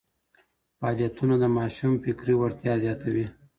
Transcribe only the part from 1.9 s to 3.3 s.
فکري وړتیا زیاتوي.